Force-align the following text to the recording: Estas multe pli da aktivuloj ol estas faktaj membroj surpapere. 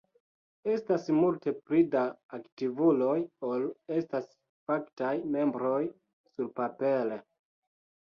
Estas 0.75 1.03
multe 1.15 1.51
pli 1.65 1.81
da 1.95 2.05
aktivuloj 2.37 3.17
ol 3.49 3.65
estas 3.97 4.31
faktaj 4.71 5.11
membroj 5.37 5.77
surpapere. 6.33 7.21